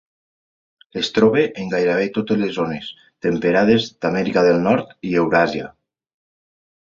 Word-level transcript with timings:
Es 1.01 1.09
troba 1.17 1.41
en 1.63 1.67
gairebé 1.73 2.07
totes 2.15 2.39
les 2.43 2.55
zones 2.55 2.87
temperades 3.27 3.85
d'Amèrica 4.05 4.45
del 4.47 4.59
Nord 4.69 4.95
i 5.11 5.15
Euràsia. 5.25 5.69